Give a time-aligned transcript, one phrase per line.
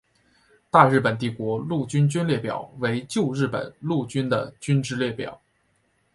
[0.71, 5.39] 大日本帝国陆军军列表为旧日本陆军的军之列表。